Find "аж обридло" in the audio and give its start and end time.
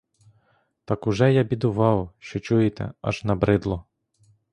3.01-3.85